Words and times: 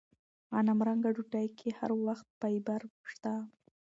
غنمرنګه 0.55 1.09
ډوډۍ 1.15 1.47
کې 1.57 1.69
هر 1.79 1.91
وخت 2.05 2.27
فایبر 2.39 2.81
شته. 3.11 3.33